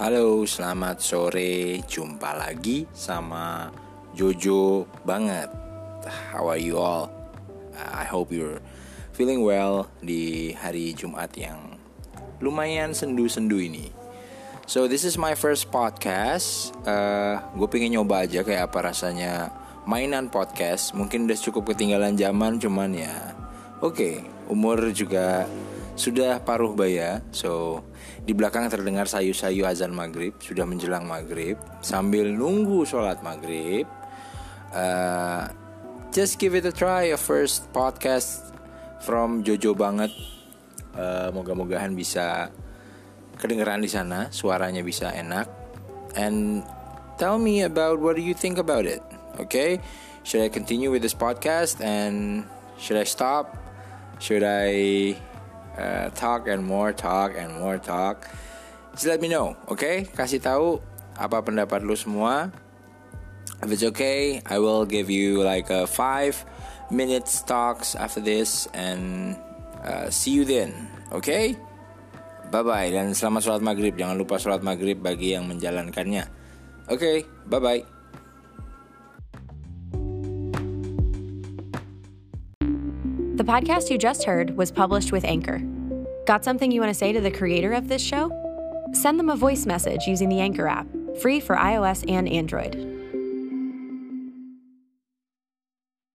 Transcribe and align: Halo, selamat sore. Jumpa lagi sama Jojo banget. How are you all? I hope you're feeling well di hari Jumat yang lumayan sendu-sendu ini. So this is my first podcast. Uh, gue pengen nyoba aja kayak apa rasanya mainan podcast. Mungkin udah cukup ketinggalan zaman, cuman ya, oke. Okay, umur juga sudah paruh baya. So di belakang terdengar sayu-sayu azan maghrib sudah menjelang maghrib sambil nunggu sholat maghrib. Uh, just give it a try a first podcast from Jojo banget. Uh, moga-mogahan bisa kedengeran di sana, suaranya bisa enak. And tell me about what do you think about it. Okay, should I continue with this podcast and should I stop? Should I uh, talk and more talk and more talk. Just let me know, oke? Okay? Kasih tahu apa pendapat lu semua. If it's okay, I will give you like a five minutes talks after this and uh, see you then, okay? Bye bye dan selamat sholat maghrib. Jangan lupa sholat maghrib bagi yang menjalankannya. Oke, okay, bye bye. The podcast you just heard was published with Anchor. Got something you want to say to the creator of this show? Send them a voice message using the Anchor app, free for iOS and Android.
Halo, 0.00 0.48
selamat 0.48 1.04
sore. 1.04 1.84
Jumpa 1.84 2.32
lagi 2.32 2.88
sama 2.88 3.68
Jojo 4.16 4.88
banget. 5.04 5.52
How 6.32 6.48
are 6.48 6.56
you 6.56 6.80
all? 6.80 7.12
I 7.76 8.08
hope 8.08 8.32
you're 8.32 8.64
feeling 9.12 9.44
well 9.44 9.92
di 10.00 10.56
hari 10.56 10.96
Jumat 10.96 11.36
yang 11.36 11.76
lumayan 12.40 12.96
sendu-sendu 12.96 13.60
ini. 13.60 13.92
So 14.64 14.88
this 14.88 15.04
is 15.04 15.20
my 15.20 15.36
first 15.36 15.68
podcast. 15.68 16.72
Uh, 16.88 17.36
gue 17.60 17.68
pengen 17.68 18.00
nyoba 18.00 18.24
aja 18.24 18.40
kayak 18.40 18.72
apa 18.72 18.96
rasanya 18.96 19.52
mainan 19.84 20.32
podcast. 20.32 20.96
Mungkin 20.96 21.28
udah 21.28 21.36
cukup 21.36 21.76
ketinggalan 21.76 22.16
zaman, 22.16 22.56
cuman 22.56 22.96
ya, 22.96 23.36
oke. 23.84 24.00
Okay, 24.00 24.24
umur 24.48 24.80
juga 24.96 25.44
sudah 26.00 26.40
paruh 26.40 26.72
baya. 26.72 27.20
So 27.36 27.84
di 28.24 28.32
belakang 28.32 28.72
terdengar 28.72 29.04
sayu-sayu 29.04 29.68
azan 29.68 29.92
maghrib 29.92 30.32
sudah 30.40 30.64
menjelang 30.64 31.04
maghrib 31.04 31.60
sambil 31.84 32.24
nunggu 32.32 32.88
sholat 32.88 33.20
maghrib. 33.20 33.84
Uh, 34.72 35.52
just 36.08 36.40
give 36.40 36.56
it 36.56 36.64
a 36.64 36.72
try 36.72 37.12
a 37.12 37.20
first 37.20 37.68
podcast 37.76 38.48
from 39.04 39.44
Jojo 39.44 39.76
banget. 39.76 40.08
Uh, 40.96 41.28
moga-mogahan 41.36 41.94
bisa 41.94 42.50
kedengeran 43.38 43.84
di 43.84 43.90
sana, 43.92 44.32
suaranya 44.32 44.82
bisa 44.82 45.12
enak. 45.12 45.46
And 46.18 46.66
tell 47.20 47.38
me 47.38 47.62
about 47.62 48.02
what 48.02 48.18
do 48.18 48.24
you 48.24 48.34
think 48.34 48.58
about 48.58 48.88
it. 48.88 49.04
Okay, 49.38 49.78
should 50.26 50.42
I 50.42 50.50
continue 50.50 50.90
with 50.90 51.00
this 51.00 51.14
podcast 51.14 51.78
and 51.78 52.42
should 52.76 52.98
I 52.98 53.06
stop? 53.06 53.54
Should 54.18 54.42
I 54.44 55.14
uh, 55.76 56.10
talk 56.14 56.48
and 56.48 56.64
more 56.64 56.90
talk 56.90 57.36
and 57.36 57.54
more 57.58 57.78
talk. 57.78 58.26
Just 58.94 59.06
let 59.06 59.22
me 59.22 59.28
know, 59.30 59.54
oke? 59.70 59.78
Okay? 59.78 59.96
Kasih 60.10 60.42
tahu 60.42 60.82
apa 61.14 61.44
pendapat 61.44 61.84
lu 61.84 61.94
semua. 61.94 62.50
If 63.60 63.68
it's 63.70 63.84
okay, 63.92 64.40
I 64.48 64.56
will 64.56 64.88
give 64.88 65.12
you 65.12 65.44
like 65.44 65.68
a 65.68 65.84
five 65.84 66.34
minutes 66.88 67.44
talks 67.44 67.92
after 67.94 68.18
this 68.18 68.66
and 68.72 69.36
uh, 69.84 70.08
see 70.08 70.32
you 70.32 70.48
then, 70.48 70.88
okay? 71.12 71.54
Bye 72.50 72.66
bye 72.66 72.90
dan 72.90 73.14
selamat 73.14 73.46
sholat 73.46 73.62
maghrib. 73.62 73.94
Jangan 73.94 74.18
lupa 74.18 74.40
sholat 74.42 74.64
maghrib 74.64 74.98
bagi 74.98 75.38
yang 75.38 75.46
menjalankannya. 75.46 76.26
Oke, 76.90 76.98
okay, 76.98 77.16
bye 77.46 77.62
bye. 77.62 77.99
The 83.40 83.50
podcast 83.50 83.88
you 83.88 83.96
just 83.96 84.24
heard 84.24 84.54
was 84.54 84.70
published 84.70 85.12
with 85.12 85.24
Anchor. 85.24 85.62
Got 86.26 86.44
something 86.44 86.70
you 86.70 86.78
want 86.78 86.90
to 86.90 86.94
say 86.94 87.10
to 87.10 87.22
the 87.22 87.30
creator 87.30 87.72
of 87.72 87.88
this 87.88 88.02
show? 88.02 88.30
Send 88.92 89.18
them 89.18 89.30
a 89.30 89.34
voice 89.34 89.64
message 89.64 90.06
using 90.06 90.28
the 90.28 90.40
Anchor 90.40 90.66
app, 90.66 90.86
free 91.22 91.40
for 91.40 91.56
iOS 91.56 92.04
and 92.06 92.28
Android. 92.28 92.99